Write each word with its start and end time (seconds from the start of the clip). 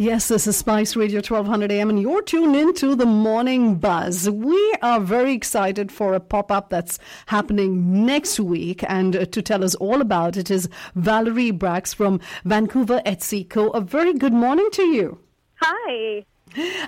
Yes, 0.00 0.28
this 0.28 0.46
is 0.46 0.56
Spice 0.56 0.96
Radio 0.96 1.18
1200 1.18 1.70
AM, 1.70 1.90
and 1.90 2.00
you're 2.00 2.22
tuned 2.22 2.56
into 2.56 2.94
the 2.94 3.04
Morning 3.04 3.74
Buzz. 3.74 4.30
We 4.30 4.74
are 4.80 4.98
very 4.98 5.34
excited 5.34 5.92
for 5.92 6.14
a 6.14 6.20
pop 6.20 6.50
up 6.50 6.70
that's 6.70 6.98
happening 7.26 8.06
next 8.06 8.40
week, 8.40 8.82
and 8.88 9.14
uh, 9.14 9.26
to 9.26 9.42
tell 9.42 9.62
us 9.62 9.74
all 9.74 10.00
about 10.00 10.38
it 10.38 10.50
is 10.50 10.70
Valerie 10.94 11.52
Braacx 11.52 11.94
from 11.94 12.18
Vancouver 12.46 13.02
Etsy 13.04 13.46
Co. 13.46 13.68
A 13.72 13.82
very 13.82 14.14
good 14.14 14.32
morning 14.32 14.70
to 14.72 14.84
you. 14.84 15.18
Hi. 15.56 16.24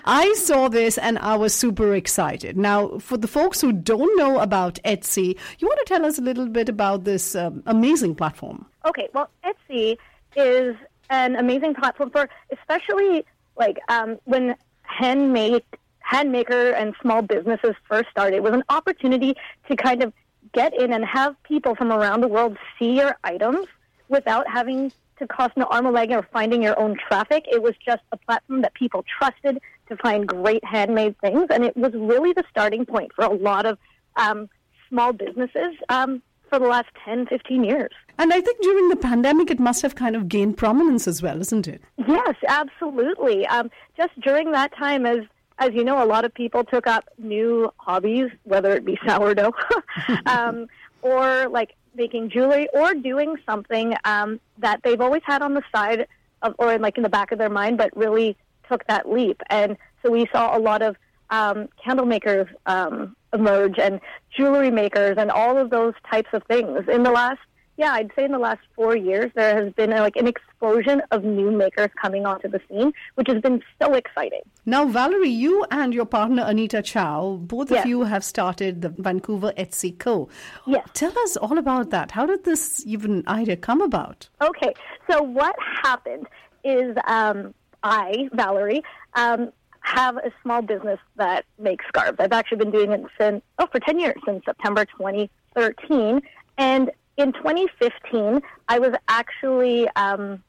I 0.07 0.33
saw 0.39 0.69
this 0.69 0.97
and 0.97 1.19
I 1.19 1.37
was 1.37 1.55
super 1.55 1.95
excited. 1.95 2.57
Now, 2.57 2.97
for 2.97 3.19
the 3.19 3.29
folks 3.29 3.61
who 3.61 3.73
don't 3.75 4.17
know 4.17 4.39
about 4.39 4.79
Etsy, 4.87 5.39
you 5.59 5.69
want 5.69 5.81
to 5.81 5.95
tell 5.95 6.07
us 6.07 6.19
a 6.19 6.23
little 6.23 6.47
bit 6.47 6.71
about 6.71 7.05
this 7.05 7.35
um, 7.35 7.63
amazing 7.67 8.15
platform? 8.15 8.65
Okay, 8.87 9.11
well, 9.13 9.29
Etsy 9.45 9.99
is 10.35 10.77
an 11.13 11.37
amazing 11.37 11.75
platform 11.75 12.11
for 12.11 12.29
especially 12.51 13.25
like 13.57 13.79
um, 13.89 14.19
when 14.25 14.57
handmade 14.83 15.63
handmaker 16.11 16.75
and 16.75 16.95
small 17.01 17.23
businesses 17.23 17.75
first 17.89 18.09
started. 18.11 18.37
It 18.37 18.43
was 18.43 18.55
an 18.55 18.65
opportunity 18.69 19.35
to 19.69 19.77
kind 19.77 20.03
of 20.03 20.13
get 20.53 20.75
in 20.79 20.93
and 20.93 21.05
have 21.05 21.41
people 21.45 21.75
from 21.75 21.93
around 21.93 22.23
the 22.23 22.29
world 22.29 22.57
see 22.79 22.97
your 22.97 23.17
items 23.23 23.67
without 24.09 24.49
having 24.49 24.93
to 25.19 25.27
cost 25.27 25.53
an 25.57 25.63
arm 25.63 25.87
or 25.87 25.93
leg 25.93 26.11
or 26.11 26.27
finding 26.33 26.63
your 26.63 26.79
own 26.79 26.97
traffic. 26.97 27.45
It 27.51 27.63
was 27.63 27.75
just 27.85 28.03
a 28.11 28.17
platform 28.17 28.63
that 28.63 28.75
people 28.75 29.05
trusted 29.19 29.61
to 29.89 29.97
find 29.97 30.27
great 30.27 30.65
handmade 30.65 31.17
things, 31.21 31.47
and 31.51 31.65
it 31.65 31.77
was 31.77 31.93
really 31.95 32.33
the 32.33 32.45
starting 32.51 32.85
point 32.85 33.13
for 33.15 33.25
a 33.25 33.33
lot 33.33 33.67
of 33.67 33.79
um, 34.17 34.49
small 34.89 35.13
businesses. 35.13 35.75
Um, 35.89 36.23
for 36.53 36.59
the 36.59 36.67
last 36.67 36.89
10, 37.07 37.29
15 37.29 37.65
years. 37.65 37.93
And 38.19 38.31
I 38.31 38.43
think 38.43 38.61
during 38.61 38.91
the 38.91 38.97
pandemic, 38.97 39.51
it 39.51 39.59
must 39.59 39.81
have 39.81 39.95
kind 39.95 40.15
of 40.15 40.29
gained 40.29 40.59
prominence 40.59 41.09
as 41.09 41.23
well, 41.23 41.41
isn't 41.41 41.67
it? 41.67 41.81
Yes, 42.07 42.35
absolutely. 42.47 43.47
Um, 43.47 43.71
just 43.97 44.21
during 44.21 44.53
that 44.53 44.77
time, 44.77 45.07
as 45.07 45.21
as 45.59 45.71
you 45.73 45.83
know, 45.83 46.03
a 46.03 46.05
lot 46.05 46.25
of 46.25 46.35
people 46.35 46.65
took 46.65 46.87
up 46.87 47.05
new 47.17 47.73
hobbies, 47.77 48.31
whether 48.43 48.73
it 48.73 48.85
be 48.85 48.99
sourdough, 49.07 49.53
um, 50.27 50.67
or 51.01 51.49
like 51.49 51.75
making 51.95 52.29
jewelry, 52.29 52.69
or 52.75 52.93
doing 52.93 53.37
something 53.47 53.95
um, 54.05 54.39
that 54.59 54.81
they've 54.83 55.01
always 55.01 55.23
had 55.25 55.41
on 55.41 55.55
the 55.55 55.63
side 55.75 56.07
of, 56.43 56.55
or 56.59 56.75
in, 56.75 56.83
like 56.83 56.99
in 56.99 57.03
the 57.03 57.09
back 57.09 57.33
of 57.33 57.39
their 57.39 57.51
mind, 57.51 57.79
but 57.79 57.97
really 57.97 58.37
took 58.69 58.87
that 58.89 59.11
leap. 59.11 59.41
And 59.49 59.79
so 60.03 60.11
we 60.11 60.27
saw 60.33 60.55
a 60.57 60.61
lot 60.61 60.83
of 60.83 60.97
um, 61.33 61.69
candle 61.83 62.07
makers 62.07 62.47
um, 62.67 63.17
emerge 63.33 63.79
and 63.79 64.01
jewelry 64.37 64.71
makers 64.71 65.17
and 65.19 65.31
all 65.31 65.57
of 65.57 65.71
those 65.71 65.95
types 66.09 66.29
of 66.33 66.43
things. 66.45 66.81
In 66.97 67.03
the 67.03 67.11
last, 67.11 67.41
yeah, 67.79 67.93
I'd 67.95 68.13
say 68.15 68.25
in 68.27 68.33
the 68.33 68.39
last 68.39 68.61
four 68.77 68.95
years, 68.95 69.33
there 69.35 69.55
has 69.65 69.73
been 69.73 69.93
a, 69.95 70.01
like 70.01 70.17
an 70.17 70.29
explosion 70.29 71.01
of 71.11 71.25
new 71.25 71.51
makers 71.51 71.89
coming 72.01 72.27
onto 72.27 72.49
the 72.49 72.61
scene, 72.69 72.93
which 73.15 73.29
has 73.29 73.41
been 73.41 73.63
so 73.81 73.95
exciting. 73.95 74.43
Now, 74.67 74.85
Valerie, 74.85 75.31
you 75.31 75.65
and 75.71 75.95
your 75.95 76.05
partner 76.05 76.45
Anita 76.47 76.83
Chow, 76.83 77.39
both 77.41 77.71
Yes. 77.71 77.85
of 77.85 77.89
you 77.89 78.03
have 78.03 78.23
started 78.23 78.83
the 78.83 78.91
Vancouver 78.91 79.53
Etsy 79.57 79.99
Co. 79.99 80.29
Yes. 80.67 80.87
Tell 80.93 81.19
us 81.25 81.39
all 81.39 81.57
about 81.57 81.89
that. 81.91 82.11
How 82.11 82.27
did 82.27 82.45
this 82.45 82.85
even 82.87 83.25
idea 83.27 83.57
come 83.57 83.81
about? 83.81 84.29
Okay, 84.43 84.75
so 85.11 85.23
what 85.23 85.57
happened 85.83 86.27
is 86.63 86.95
um, 87.07 87.55
I, 87.83 88.29
Valerie, 88.35 88.83
um, 89.15 89.51
have 89.83 90.17
a 90.17 90.33
small 90.43 90.63
business 90.63 90.99
that 91.17 91.45
makes 91.59 91.85
scarves. 91.89 92.17
I've 92.21 92.33
actually 92.33 92.59
been 92.59 92.71
doing 92.71 92.93
it 92.93 93.05
since 93.21 93.43
oh 93.59 93.67
for 93.71 93.81
ten 93.81 93.99
years 93.99 94.17
since 94.25 94.45
September 94.45 94.85
2013, 94.85 96.23
and 96.59 96.91
in 97.17 97.33
2015 97.33 98.41
I 98.69 98.79
was 98.79 98.95
actually 99.09 99.89
um, 99.97 100.43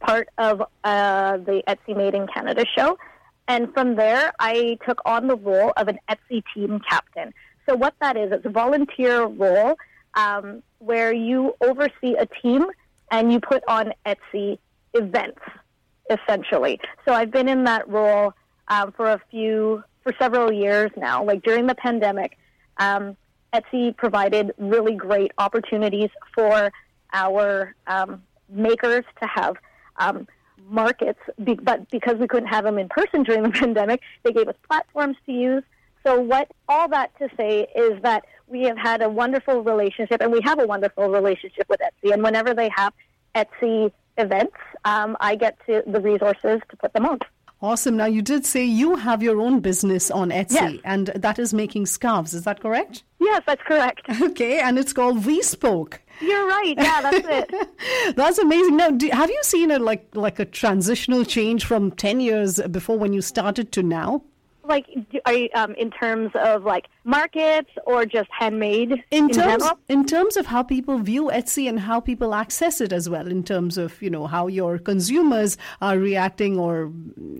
part 0.00 0.28
of 0.38 0.62
uh, 0.84 1.38
the 1.38 1.62
Etsy 1.66 1.96
Made 1.96 2.14
in 2.14 2.26
Canada 2.26 2.64
show, 2.76 2.98
and 3.48 3.72
from 3.72 3.96
there 3.96 4.32
I 4.38 4.78
took 4.86 5.00
on 5.04 5.26
the 5.26 5.36
role 5.36 5.72
of 5.76 5.88
an 5.88 5.98
Etsy 6.08 6.42
team 6.54 6.80
captain. 6.88 7.32
So 7.68 7.76
what 7.76 7.94
that 8.00 8.16
is, 8.16 8.32
it's 8.32 8.44
a 8.44 8.50
volunteer 8.50 9.26
role 9.26 9.76
um, 10.14 10.62
where 10.78 11.12
you 11.12 11.54
oversee 11.60 12.16
a 12.18 12.26
team 12.42 12.66
and 13.10 13.32
you 13.32 13.40
put 13.40 13.62
on 13.68 13.92
Etsy 14.06 14.58
events, 14.94 15.40
essentially. 16.10 16.80
So 17.04 17.12
I've 17.12 17.30
been 17.30 17.48
in 17.48 17.64
that 17.64 17.88
role 17.88 18.34
um, 18.70 18.92
for 18.92 19.10
a 19.10 19.20
few, 19.30 19.84
for 20.02 20.14
several 20.18 20.50
years 20.50 20.90
now. 20.96 21.22
Like 21.22 21.42
during 21.42 21.66
the 21.66 21.74
pandemic, 21.74 22.38
um, 22.78 23.16
Etsy 23.52 23.94
provided 23.96 24.52
really 24.56 24.94
great 24.94 25.32
opportunities 25.36 26.08
for 26.34 26.72
our 27.12 27.74
um, 27.86 28.22
makers 28.48 29.04
to 29.20 29.26
have 29.26 29.56
um, 29.96 30.26
markets, 30.68 31.18
be, 31.42 31.54
but 31.54 31.90
because 31.90 32.16
we 32.16 32.28
couldn't 32.28 32.48
have 32.48 32.64
them 32.64 32.78
in 32.78 32.88
person 32.88 33.24
during 33.24 33.42
the 33.42 33.50
pandemic, 33.60 34.00
they 34.22 34.32
gave 34.32 34.48
us 34.48 34.54
platforms 34.66 35.16
to 35.26 35.32
use. 35.32 35.64
So, 36.06 36.18
what 36.18 36.50
all 36.68 36.88
that 36.88 37.10
to 37.18 37.28
say 37.36 37.66
is 37.76 38.00
that 38.02 38.24
we 38.46 38.62
have 38.62 38.78
had 38.78 39.02
a 39.02 39.08
wonderful 39.08 39.62
relationship, 39.62 40.22
and 40.22 40.32
we 40.32 40.40
have 40.44 40.58
a 40.60 40.66
wonderful 40.66 41.08
relationship 41.08 41.68
with 41.68 41.80
Etsy. 41.80 42.12
And 42.12 42.22
whenever 42.22 42.54
they 42.54 42.70
have 42.74 42.94
Etsy 43.34 43.92
events, 44.16 44.56
um, 44.84 45.16
I 45.20 45.34
get 45.34 45.58
to 45.66 45.82
the 45.86 46.00
resources 46.00 46.60
to 46.70 46.76
put 46.76 46.92
them 46.94 47.04
on. 47.04 47.18
Awesome. 47.62 47.96
Now, 47.96 48.06
you 48.06 48.22
did 48.22 48.46
say 48.46 48.64
you 48.64 48.96
have 48.96 49.22
your 49.22 49.38
own 49.40 49.60
business 49.60 50.10
on 50.10 50.30
Etsy, 50.30 50.52
Yes. 50.52 50.80
and 50.84 51.08
that 51.08 51.38
is 51.38 51.52
making 51.52 51.86
scarves. 51.86 52.32
Is 52.32 52.44
that 52.44 52.60
correct? 52.60 53.02
Yes, 53.18 53.42
that's 53.46 53.62
correct. 53.62 54.00
Okay, 54.22 54.60
and 54.60 54.78
it's 54.78 54.92
called 54.94 55.26
We 55.26 55.42
Spoke. 55.42 56.00
You're 56.22 56.46
right. 56.46 56.74
Yeah, 56.76 57.00
that's 57.02 57.26
it. 57.28 58.14
That's 58.16 58.36
amazing. 58.38 58.76
Now, 58.76 58.90
do, 58.90 59.08
have 59.10 59.30
you 59.30 59.38
seen 59.42 59.70
a 59.70 59.78
like 59.78 60.04
like 60.14 60.38
a 60.38 60.44
transitional 60.44 61.24
change 61.24 61.64
from 61.64 61.90
ten 61.92 62.20
years 62.20 62.60
before 62.70 62.98
when 62.98 63.14
you 63.14 63.22
started 63.22 63.72
to 63.72 63.82
now? 63.82 64.22
Like, 64.70 64.86
are 65.26 65.34
you, 65.34 65.48
um, 65.54 65.74
in 65.74 65.90
terms 65.90 66.30
of 66.34 66.64
like 66.64 66.86
markets 67.04 67.70
or 67.86 68.06
just 68.06 68.30
handmade 68.40 68.92
In 68.92 69.02
in, 69.10 69.28
terms 69.28 69.62
general? 69.62 69.78
in 69.88 70.06
terms 70.06 70.36
of 70.36 70.46
how 70.46 70.62
people 70.62 70.98
view 70.98 71.24
Etsy 71.40 71.68
and 71.68 71.78
how 71.80 72.00
people 72.00 72.34
access 72.34 72.80
it 72.80 72.92
as 72.92 73.08
well, 73.08 73.26
in 73.26 73.42
terms 73.52 73.76
of 73.76 74.00
you 74.00 74.08
know 74.08 74.26
how 74.26 74.46
your 74.46 74.78
consumers 74.78 75.58
are 75.82 75.98
reacting 75.98 76.58
or 76.58 76.90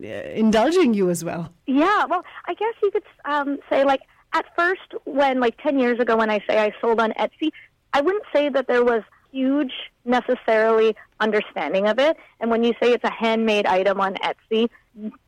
uh, 0.04 0.06
indulging 0.44 0.92
you 0.92 1.08
as 1.08 1.24
well. 1.24 1.42
Yeah, 1.66 2.04
well, 2.04 2.24
I 2.46 2.54
guess 2.54 2.74
you 2.82 2.90
could 2.90 3.08
um, 3.24 3.58
say 3.70 3.84
like 3.84 4.02
at 4.32 4.46
first, 4.56 4.88
when 5.04 5.40
like 5.40 5.56
ten 5.62 5.78
years 5.78 5.98
ago, 6.00 6.16
when 6.16 6.30
I 6.30 6.40
say 6.46 6.58
I 6.58 6.72
sold 6.80 7.00
on 7.00 7.12
Etsy, 7.12 7.50
I 7.92 8.00
wouldn't 8.00 8.24
say 8.34 8.48
that 8.50 8.66
there 8.66 8.84
was 8.84 9.02
huge 9.32 9.72
necessarily 10.04 10.96
understanding 11.20 11.86
of 11.86 11.98
it. 11.98 12.16
And 12.40 12.50
when 12.50 12.64
you 12.64 12.72
say 12.82 12.92
it's 12.92 13.04
a 13.04 13.10
handmade 13.12 13.66
item 13.66 14.00
on 14.00 14.14
Etsy, 14.16 14.68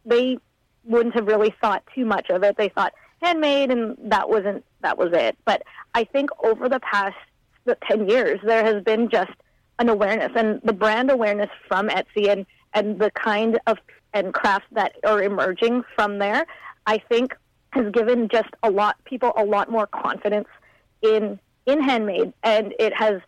they 0.04 0.38
wouldn't 0.84 1.14
have 1.14 1.26
really 1.26 1.54
thought 1.60 1.82
too 1.94 2.04
much 2.04 2.30
of 2.30 2.42
it. 2.42 2.56
They 2.56 2.68
thought 2.68 2.92
handmade, 3.22 3.70
and 3.70 3.96
that 4.04 4.28
wasn't 4.28 4.64
that 4.80 4.98
was 4.98 5.10
it. 5.12 5.36
But 5.44 5.62
I 5.94 6.04
think 6.04 6.30
over 6.44 6.68
the 6.68 6.80
past 6.80 7.16
ten 7.88 8.08
years, 8.08 8.40
there 8.42 8.64
has 8.64 8.82
been 8.82 9.08
just 9.08 9.32
an 9.78 9.88
awareness 9.88 10.32
and 10.36 10.60
the 10.64 10.72
brand 10.72 11.10
awareness 11.10 11.50
from 11.68 11.88
Etsy 11.88 12.28
and 12.28 12.46
and 12.74 12.98
the 12.98 13.10
kind 13.10 13.58
of 13.66 13.78
and 14.14 14.34
crafts 14.34 14.66
that 14.72 14.92
are 15.04 15.22
emerging 15.22 15.82
from 15.94 16.18
there. 16.18 16.46
I 16.86 16.98
think 16.98 17.34
has 17.70 17.90
given 17.92 18.28
just 18.28 18.50
a 18.62 18.70
lot 18.70 18.96
people 19.04 19.32
a 19.36 19.44
lot 19.44 19.70
more 19.70 19.86
confidence 19.86 20.48
in 21.02 21.38
in 21.66 21.80
handmade, 21.82 22.32
and 22.42 22.74
it 22.78 22.92
has 22.94 23.20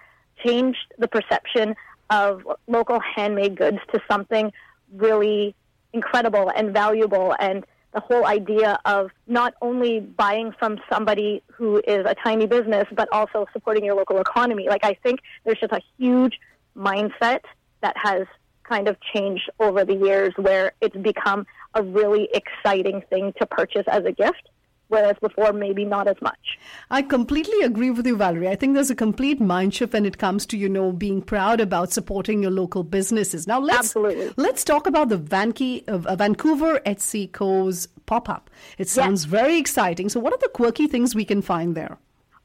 changed 0.44 0.92
the 0.98 1.08
perception 1.08 1.74
of 2.10 2.46
local 2.66 3.00
handmade 3.00 3.56
goods 3.56 3.78
to 3.92 4.00
something 4.10 4.52
really 4.94 5.54
incredible 5.94 6.50
and 6.54 6.72
valuable 6.72 7.34
and 7.38 7.64
the 7.92 8.00
whole 8.00 8.26
idea 8.26 8.76
of 8.84 9.10
not 9.28 9.54
only 9.62 10.00
buying 10.00 10.52
from 10.58 10.78
somebody 10.92 11.42
who 11.52 11.80
is 11.86 12.04
a 12.04 12.14
tiny 12.24 12.46
business 12.46 12.86
but 12.92 13.08
also 13.12 13.46
supporting 13.52 13.84
your 13.84 13.94
local 13.94 14.18
economy. 14.20 14.68
Like 14.68 14.84
i 14.84 14.94
think 15.02 15.20
there's 15.44 15.60
just 15.60 15.72
a 15.72 15.80
huge 15.96 16.40
mindset 16.76 17.40
that 17.80 17.96
has 17.96 18.26
kind 18.64 18.88
of 18.88 18.96
changed 19.14 19.48
over 19.60 19.84
the 19.84 19.94
years 19.94 20.32
where 20.36 20.72
it's 20.80 20.96
become 20.96 21.46
a 21.74 21.82
really 21.82 22.28
exciting 22.34 23.02
thing 23.10 23.32
to 23.38 23.46
purchase 23.46 23.84
as 23.86 24.04
a 24.04 24.12
gift 24.12 24.48
whereas 24.94 25.16
before 25.28 25.52
maybe 25.52 25.84
not 25.84 26.08
as 26.14 26.20
much 26.28 26.58
I 26.90 27.02
completely 27.02 27.60
agree 27.62 27.90
with 27.90 28.06
you, 28.06 28.16
Valerie. 28.16 28.48
I 28.48 28.56
think 28.56 28.74
there's 28.74 28.90
a 28.90 28.94
complete 28.94 29.40
mind 29.40 29.74
shift 29.74 29.92
when 29.92 30.06
it 30.06 30.18
comes 30.18 30.46
to 30.46 30.56
you 30.56 30.68
know 30.68 30.92
being 30.92 31.22
proud 31.22 31.60
about 31.60 31.92
supporting 31.92 32.42
your 32.42 32.50
local 32.50 32.82
businesses. 32.82 33.46
Now 33.46 33.60
let's 33.60 33.78
Absolutely. 33.78 34.32
let's 34.36 34.64
talk 34.64 34.86
about 34.86 35.08
the 35.08 35.18
Vanke, 35.18 35.88
uh, 35.88 36.16
Vancouver 36.16 36.80
Etsy 36.86 37.30
Co's 37.30 37.88
pop 38.06 38.28
up. 38.28 38.50
It 38.78 38.88
sounds 38.88 39.24
very 39.24 39.56
exciting. 39.56 40.08
So, 40.08 40.20
what 40.20 40.32
are 40.32 40.38
the 40.38 40.50
quirky 40.50 40.86
things 40.86 41.14
we 41.14 41.24
can 41.24 41.42
find 41.42 41.74
there? 41.74 41.98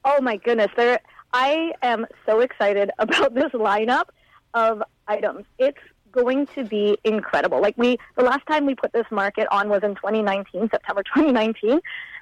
Oh 0.05 0.21
my 0.21 0.37
goodness, 0.37 0.71
there 0.75 0.99
I 1.33 1.73
am 1.81 2.05
so 2.25 2.39
excited 2.39 2.91
about 2.99 3.33
this 3.33 3.51
lineup 3.53 4.05
of 4.53 4.81
items. 5.07 5.45
It's 5.57 5.79
going 6.11 6.47
to 6.55 6.63
be 6.63 6.97
incredible. 7.03 7.61
Like 7.61 7.77
we 7.77 7.97
the 8.17 8.23
last 8.23 8.45
time 8.47 8.65
we 8.65 8.75
put 8.75 8.93
this 8.93 9.05
market 9.11 9.47
on 9.51 9.69
was 9.69 9.81
in 9.83 9.95
2019, 9.95 10.69
September 10.71 11.03
2019, 11.03 11.79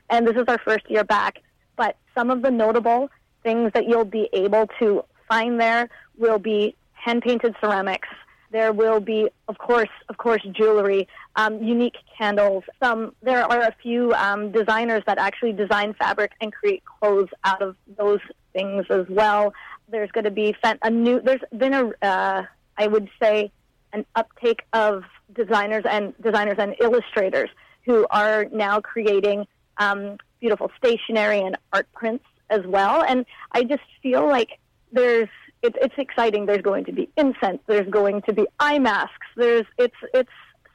and 0.09 0.27
this 0.27 0.35
is 0.35 0.45
our 0.47 0.59
first 0.59 0.89
year 0.89 1.03
back, 1.03 1.41
but 1.75 1.97
some 2.15 2.29
of 2.29 2.41
the 2.41 2.51
notable 2.51 3.09
things 3.43 3.71
that 3.73 3.87
you'll 3.87 4.05
be 4.05 4.29
able 4.33 4.67
to 4.79 5.03
find 5.27 5.59
there 5.59 5.89
will 6.17 6.39
be 6.39 6.75
hand 6.93 7.21
painted 7.21 7.55
ceramics, 7.61 8.09
There 8.51 8.71
will 8.73 8.99
be, 8.99 9.29
of 9.47 9.57
course, 9.57 9.89
of 10.09 10.17
course, 10.17 10.41
jewelry, 10.51 11.07
um, 11.35 11.61
unique 11.61 11.97
candles. 12.17 12.63
Some 12.81 13.13
there 13.21 13.43
are 13.43 13.61
a 13.61 13.75
few 13.83 14.13
um, 14.13 14.51
designers 14.51 15.03
that 15.05 15.17
actually 15.17 15.53
design 15.53 15.93
fabric 15.93 16.31
and 16.41 16.53
create 16.53 16.83
clothes 16.85 17.29
out 17.43 17.61
of 17.61 17.75
those 17.97 18.19
things 18.53 18.85
as 18.89 19.05
well. 19.09 19.53
There's 19.89 20.11
going 20.11 20.23
to 20.25 20.31
be 20.31 20.55
a 20.63 20.89
new. 20.89 21.21
There's 21.21 21.41
been 21.57 21.73
a, 21.73 21.91
uh, 22.01 22.43
I 22.77 22.87
would 22.87 23.09
say, 23.21 23.51
an 23.93 24.05
uptake 24.15 24.63
of 24.73 25.03
designers 25.33 25.83
and 25.89 26.13
designers 26.21 26.57
and 26.57 26.75
illustrators 26.79 27.49
who 27.85 28.05
are 28.09 28.45
now 28.51 28.79
creating 28.81 29.45
um, 29.79 30.17
beautiful 30.39 30.71
stationery 30.77 31.41
and 31.41 31.57
art 31.73 31.87
prints 31.93 32.25
as 32.49 32.65
well. 32.65 33.03
And 33.03 33.25
I 33.51 33.63
just 33.63 33.83
feel 34.01 34.27
like 34.27 34.59
there's 34.91 35.29
it's 35.61 35.77
it's 35.81 35.95
exciting. 35.97 36.45
There's 36.45 36.61
going 36.61 36.85
to 36.85 36.91
be 36.91 37.09
incense. 37.17 37.59
There's 37.67 37.89
going 37.89 38.21
to 38.23 38.33
be 38.33 38.47
eye 38.59 38.79
masks. 38.79 39.27
There's 39.35 39.65
it's 39.77 39.95
it's 40.13 40.29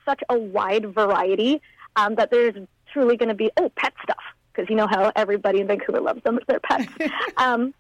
such 0.05 0.23
a 0.29 0.39
wide 0.39 0.95
variety 0.95 1.63
um, 1.97 2.17
that 2.17 2.31
there's 2.31 2.55
truly 2.93 3.17
going 3.17 3.29
to 3.29 3.35
be 3.35 3.51
oh 3.57 3.71
pet 3.77 3.93
stuff 4.03 4.23
because 4.53 4.69
you 4.69 4.77
know 4.77 4.87
how 4.87 5.13
everybody 5.17 5.61
in 5.61 5.67
Vancouver 5.67 6.01
loves 6.01 6.23
them 6.25 6.39
their 6.47 6.61
pets. 6.61 6.93
um, 7.37 7.73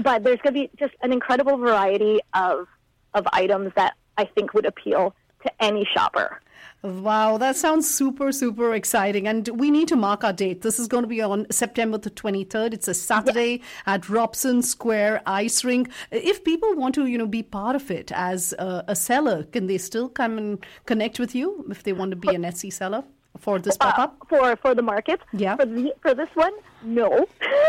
but 0.00 0.22
there's 0.22 0.40
going 0.42 0.54
to 0.54 0.60
be 0.60 0.70
just 0.78 0.94
an 1.02 1.12
incredible 1.12 1.56
variety 1.56 2.20
of 2.34 2.66
of 3.14 3.26
items 3.32 3.72
that 3.74 3.94
I 4.16 4.24
think 4.26 4.54
would 4.54 4.66
appeal 4.66 5.14
to 5.42 5.62
any 5.62 5.88
shopper. 5.94 6.40
Wow, 6.82 7.36
that 7.36 7.56
sounds 7.56 7.92
super, 7.92 8.32
super 8.32 8.74
exciting. 8.74 9.28
And 9.28 9.46
we 9.48 9.70
need 9.70 9.86
to 9.88 9.96
mark 9.96 10.24
our 10.24 10.32
date. 10.32 10.62
This 10.62 10.78
is 10.78 10.88
going 10.88 11.02
to 11.02 11.08
be 11.08 11.20
on 11.20 11.46
September 11.50 11.98
the 11.98 12.10
23rd. 12.10 12.72
It's 12.72 12.88
a 12.88 12.94
Saturday 12.94 13.60
at 13.86 14.08
Robson 14.08 14.62
Square 14.62 15.20
Ice 15.26 15.62
Rink. 15.62 15.90
If 16.10 16.42
people 16.42 16.74
want 16.74 16.94
to, 16.94 17.04
you 17.04 17.18
know, 17.18 17.26
be 17.26 17.42
part 17.42 17.76
of 17.76 17.90
it 17.90 18.10
as 18.12 18.54
a, 18.58 18.84
a 18.88 18.96
seller, 18.96 19.44
can 19.44 19.66
they 19.66 19.76
still 19.76 20.08
come 20.08 20.38
and 20.38 20.64
connect 20.86 21.18
with 21.18 21.34
you 21.34 21.66
if 21.70 21.82
they 21.82 21.92
want 21.92 22.12
to 22.12 22.16
be 22.16 22.34
an 22.34 22.44
Etsy 22.44 22.72
seller? 22.72 23.04
For 23.38 23.58
this 23.58 23.76
pop 23.76 23.98
up? 23.98 24.16
Uh, 24.22 24.24
for 24.28 24.56
for 24.56 24.74
the 24.74 24.82
market? 24.82 25.20
Yeah. 25.32 25.56
For, 25.56 25.64
the, 25.64 25.94
for 26.02 26.14
this 26.14 26.28
one, 26.34 26.52
no. 26.82 27.26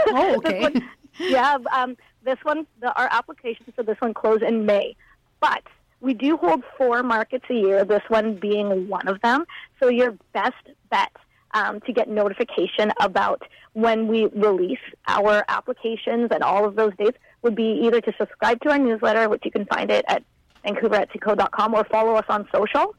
Oh, 0.08 0.36
okay. 0.38 0.62
one, 0.62 0.90
yeah, 1.20 1.58
um, 1.72 1.96
this 2.24 2.40
one, 2.44 2.66
the, 2.80 2.92
our 2.94 3.08
applications 3.12 3.70
for 3.76 3.84
this 3.84 4.00
one 4.00 4.14
close 4.14 4.42
in 4.42 4.66
May. 4.66 4.96
But 5.40 5.64
we 6.02 6.14
do 6.14 6.36
hold 6.36 6.64
four 6.78 7.04
markets 7.04 7.46
a 7.50 7.54
year, 7.54 7.86
this 7.86 8.02
one 8.10 8.36
being 8.36 8.88
one 8.90 9.08
of 9.08 9.22
them. 9.22 9.46
So 9.80 9.88
your 9.88 10.18
best 10.34 10.56
bet 10.90 11.12
um, 11.54 11.80
to 11.82 11.94
get 11.94 12.10
notification 12.10 12.92
about 13.00 13.44
when 13.74 14.08
we 14.08 14.26
release 14.26 14.80
our 15.08 15.46
applications 15.48 16.30
and 16.32 16.44
all 16.44 16.66
of 16.66 16.76
those 16.76 16.92
dates 16.98 17.18
would 17.44 17.56
be 17.56 17.82
either 17.84 18.02
to 18.02 18.14
subscribe 18.18 18.60
to 18.62 18.72
our 18.72 18.80
newsletter, 18.80 19.30
which 19.30 19.44
you 19.46 19.52
can 19.52 19.66
find 19.66 19.90
it 19.92 20.04
at 20.08 20.24
vancouveretsyco.com, 20.66 21.74
or 21.74 21.84
follow 21.86 22.16
us 22.16 22.26
on 22.30 22.48
social. 22.54 22.96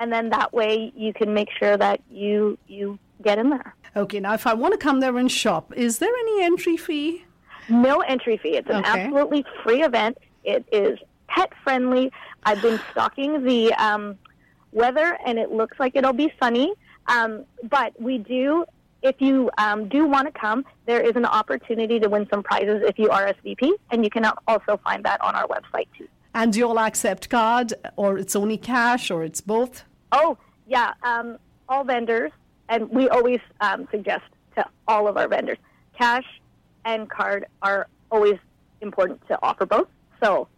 And 0.00 0.12
then 0.12 0.30
that 0.30 0.52
way 0.52 0.92
you 0.94 1.12
can 1.14 1.32
make 1.32 1.48
sure 1.58 1.76
that 1.76 2.00
you 2.10 2.58
you 2.66 2.98
get 3.22 3.38
in 3.38 3.50
there. 3.50 3.74
Okay, 3.94 4.20
now 4.20 4.34
if 4.34 4.46
I 4.46 4.52
want 4.52 4.72
to 4.72 4.78
come 4.78 5.00
there 5.00 5.16
and 5.16 5.30
shop, 5.30 5.72
is 5.74 5.98
there 5.98 6.12
any 6.14 6.44
entry 6.44 6.76
fee? 6.76 7.24
No 7.68 8.00
entry 8.00 8.36
fee. 8.36 8.56
It's 8.56 8.68
an 8.68 8.76
okay. 8.76 9.04
absolutely 9.04 9.44
free 9.64 9.82
event. 9.82 10.18
It 10.44 10.66
is 10.70 10.98
pet 11.28 11.52
friendly. 11.62 12.10
I've 12.44 12.62
been 12.62 12.80
stalking 12.90 13.44
the 13.44 13.72
um, 13.74 14.18
weather, 14.72 15.18
and 15.24 15.38
it 15.38 15.50
looks 15.50 15.78
like 15.78 15.96
it'll 15.96 16.12
be 16.12 16.32
sunny. 16.40 16.72
Um, 17.06 17.44
but 17.64 18.00
we 18.00 18.18
do, 18.18 18.64
if 19.02 19.20
you 19.20 19.50
um, 19.58 19.88
do 19.88 20.06
want 20.06 20.32
to 20.32 20.38
come, 20.38 20.64
there 20.86 21.00
is 21.00 21.16
an 21.16 21.24
opportunity 21.24 21.98
to 22.00 22.08
win 22.08 22.26
some 22.30 22.42
prizes 22.42 22.82
if 22.84 22.98
you 22.98 23.08
RSVP, 23.08 23.72
and 23.90 24.04
you 24.04 24.10
can 24.10 24.24
also 24.46 24.80
find 24.84 25.04
that 25.04 25.20
on 25.20 25.34
our 25.34 25.46
website 25.46 25.88
too. 25.96 26.08
And 26.34 26.54
you'll 26.54 26.78
accept 26.78 27.30
card, 27.30 27.72
or 27.96 28.18
it's 28.18 28.36
only 28.36 28.58
cash, 28.58 29.10
or 29.10 29.24
it's 29.24 29.40
both? 29.40 29.84
Oh, 30.12 30.36
yeah. 30.66 30.92
Um, 31.02 31.38
all 31.68 31.84
vendors, 31.84 32.32
and 32.68 32.88
we 32.90 33.08
always 33.08 33.40
um, 33.60 33.88
suggest 33.90 34.24
to 34.56 34.64
all 34.86 35.08
of 35.08 35.16
our 35.16 35.28
vendors, 35.28 35.58
cash 35.98 36.24
and 36.84 37.08
card 37.08 37.46
are 37.62 37.88
always 38.10 38.38
important 38.80 39.26
to 39.28 39.38
offer 39.42 39.66
both. 39.66 39.88
So 40.22 40.48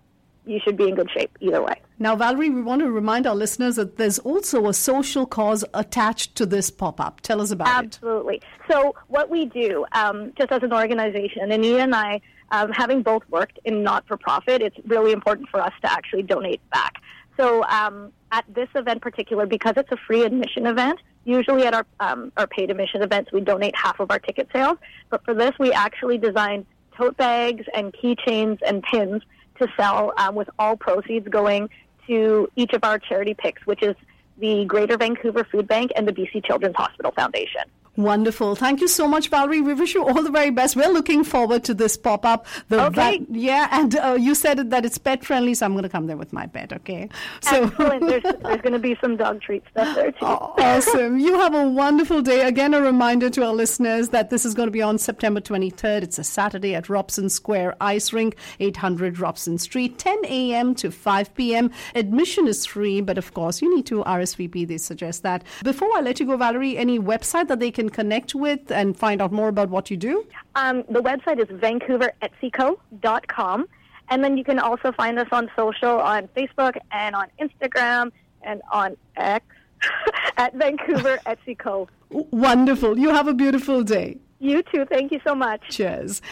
you 0.49 0.61
should 0.65 0.77
be 0.77 0.89
in 0.89 0.95
good 0.95 1.11
shape 1.11 1.37
either 1.41 1.63
way. 1.63 1.81
Now, 1.99 2.17
Valerie, 2.17 2.51
we 2.51 2.63
want 2.63 2.81
to 2.81 2.91
remind 2.91 3.27
our 3.27 3.35
listeners 3.35 3.77
that 3.77 3.97
there's 3.97 4.19
also 4.21 4.67
a 4.69 4.75
social 4.75 5.27
cause 5.27 5.65
attached 5.75 6.35
to 6.37 6.47
this 6.47 6.71
pop 6.71 7.01
up. 7.01 7.21
Tell 7.21 7.41
us 7.41 7.51
about 7.51 7.69
Absolutely. 7.69 8.37
it. 8.37 8.45
Absolutely. 8.61 8.83
So, 8.85 8.95
what 9.09 9.29
we 9.31 9.45
do, 9.47 9.85
um, 9.93 10.33
just 10.39 10.51
as 10.51 10.63
an 10.63 10.73
organization, 10.73 11.43
and 11.43 11.53
Anita 11.53 11.81
and 11.81 11.95
I, 11.95 12.21
um, 12.51 12.73
having 12.73 13.03
both 13.03 13.23
worked 13.29 13.59
in 13.65 13.83
not 13.83 14.07
for 14.07 14.17
profit, 14.17 14.63
it's 14.63 14.77
really 14.87 15.13
important 15.13 15.49
for 15.51 15.61
us 15.61 15.73
to 15.83 15.93
actually 15.93 16.23
donate 16.23 16.61
back. 16.71 16.95
So, 17.37 17.65
um, 17.65 18.13
at 18.33 18.45
this 18.49 18.69
event 18.75 19.03
particular, 19.03 19.47
because 19.47 19.75
it's 19.77 19.93
a 19.93 19.97
free 19.97 20.23
admission 20.23 20.67
event, 20.67 21.01
usually 21.25 21.65
at 21.67 21.75
our, 21.75 21.87
um, 22.01 22.33
our 22.37 22.47
paid 22.47 22.71
admission 22.71 23.03
events, 23.03 23.33
we 23.33 23.41
donate 23.41 23.75
half 23.77 24.01
of 24.01 24.11
our 24.11 24.19
ticket 24.19 24.49
sales. 24.53 24.79
But 25.11 25.25
for 25.25 25.35
this, 25.35 25.53
we 25.59 25.73
actually 25.73 26.19
designed 26.19 26.67
tote 26.97 27.17
bags 27.17 27.65
and 27.75 27.93
keychains 27.93 28.59
and 28.67 28.83
pins 28.83 29.23
to 29.59 29.69
sell 29.77 30.13
um, 30.17 30.35
with 30.35 30.49
all 30.59 30.77
proceeds 30.77 31.29
going 31.29 31.71
to 32.07 32.49
each 32.57 32.73
of 32.73 32.85
our 32.85 32.99
charity 32.99 33.35
picks, 33.35 33.67
which 33.67 33.83
is 33.83 33.95
the 34.39 34.65
Greater 34.65 34.97
Vancouver 34.97 35.45
Food 35.45 35.69
Bank 35.69 35.91
and 35.97 36.07
the 36.07 36.13
BC 36.13 36.45
Children's 36.45 36.77
Hospital 36.77 37.13
Foundation. 37.13 37.63
Wonderful. 37.99 38.55
Thank 38.55 38.81
you 38.81 38.87
so 38.87 39.09
much, 39.09 39.29
Valerie. 39.29 39.61
We 39.61 39.75
wish 39.75 39.93
you 39.93 40.05
all 40.05 40.23
the 40.23 40.31
very 40.31 40.51
best. 40.51 40.77
We're 40.77 40.89
looking 40.89 41.25
forward 41.25 41.65
to 41.65 41.75
this 41.75 41.97
pop 41.97 42.25
up. 42.25 42.47
Okay. 42.71 43.27
yeah, 43.29 43.67
and 43.73 43.97
uh, 43.97 44.13
you 44.13 44.37
said 44.37 44.71
that 44.71 44.85
it's 44.85 44.99
pet 44.99 45.25
friendly, 45.25 45.53
so 45.55 45.67
I'm 45.67 45.73
going 45.73 45.83
to 45.83 45.89
come 45.89 46.07
there 46.07 46.17
with 46.17 46.33
my 46.33 46.47
pet, 46.47 46.73
okay? 46.73 47.09
So 47.41 47.65
Excellent. 47.65 48.07
There's, 48.07 48.23
there's 48.43 48.61
going 48.61 48.75
to 48.75 48.79
be 48.79 48.97
some 49.01 49.17
dog 49.17 49.41
treat 49.41 49.65
stuff 49.73 49.97
there, 49.97 50.13
too. 50.13 50.25
awesome. 50.27 51.19
You 51.19 51.41
have 51.41 51.57
a 51.57 51.69
wonderful 51.69 52.23
day. 52.23 52.43
Again, 52.43 52.73
a 52.73 52.81
reminder 52.81 53.31
to 53.31 53.45
our 53.45 53.53
listeners 53.53 54.11
that 54.11 54.31
this 54.31 54.47
is 54.47 54.55
going 54.55 54.69
to 54.69 54.73
be 54.73 54.81
on 54.81 54.97
September 54.99 55.41
23rd. 55.41 56.05
It's 56.05 56.21
a 56.21 56.25
Saturday 56.25 56.77
at 56.77 56.89
Robson 56.89 57.29
Square 57.29 57.75
Ice 57.81 58.13
Rink, 58.13 58.37
800 58.61 59.19
Robson 59.19 59.59
Street, 59.59 59.99
10 59.99 60.25
a.m. 60.27 60.77
to 60.77 60.93
5 60.93 61.35
p.m. 61.35 61.73
Admission 61.97 62.47
is 62.47 62.65
free, 62.65 63.01
but 63.01 63.19
of 63.19 63.35
course, 63.35 63.61
you 63.61 63.75
need 63.75 63.87
to 63.87 64.05
RSVP. 64.05 64.69
They 64.69 64.79
suggest 64.79 65.25
that. 65.25 65.43
Before 65.65 65.91
I 65.97 66.01
let 66.01 66.21
you 66.21 66.27
go, 66.27 66.37
Valerie, 66.37 66.79
any 66.79 67.01
website 67.01 67.49
that 67.49 67.59
they 67.59 67.73
can 67.73 67.88
connect 67.91 68.35
with 68.35 68.71
and 68.71 68.97
find 68.97 69.21
out 69.23 69.33
more 69.33 69.49
about 69.49 69.71
what 69.71 69.91
you 69.91 69.97
do? 69.97 70.25
Um, 70.55 70.85
the 70.89 71.03
website 71.03 71.41
is 71.41 71.49
vancouveretsyco.com. 71.49 73.69
And 74.11 74.25
then 74.25 74.39
you 74.39 74.45
can 74.45 74.59
also 74.59 74.91
find 74.93 75.19
us 75.19 75.29
on 75.33 75.51
social 75.55 75.99
on 75.99 76.29
Facebook 76.29 76.79
and 76.91 77.15
on 77.15 77.27
Instagram 77.41 78.11
and 78.43 78.63
on 78.73 78.97
X 79.17 79.45
at 80.37 80.55
Vancouver 80.55 81.19
Etsy 81.27 81.59
Co. 81.59 81.89
Wonderful. 82.11 82.99
You 82.99 83.11
have 83.11 83.29
a 83.29 83.35
beautiful 83.35 83.83
day. 83.83 84.17
You 84.41 84.63
too. 84.63 84.87
Thank 84.87 85.13
you 85.13 85.21
so 85.27 85.35
much. 85.35 85.61
Cheers. 85.69 86.23